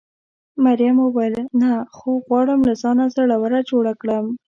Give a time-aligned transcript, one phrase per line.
[0.65, 4.25] مريم وویل: نه، خو غواړم له ځانه زړوره جوړه کړم.